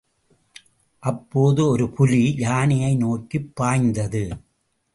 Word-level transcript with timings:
அப்போது 0.99 1.67
ஒரு 1.67 1.89
புலி 1.89 2.35
யானையை 2.37 2.95
நோக்கிப் 2.95 3.51
பாய்ந்தது. 3.55 4.23